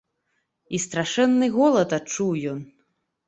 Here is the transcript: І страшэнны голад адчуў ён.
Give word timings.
І 0.77 0.79
страшэнны 0.85 1.45
голад 1.57 1.95
адчуў 1.99 2.31
ён. 2.55 2.59